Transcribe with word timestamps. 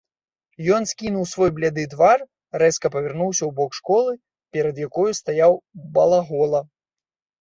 Ён 0.75 0.85
ускінуў 0.87 1.25
свой 1.33 1.51
бляды 1.57 1.83
твар, 1.93 2.23
рэзка 2.61 2.91
павярнуўся 2.97 3.43
ў 3.49 3.57
бок 3.61 3.71
школы, 3.81 4.11
перад 4.57 4.75
якою 4.89 5.07
стаяў 5.21 5.51
балагола. 5.99 6.65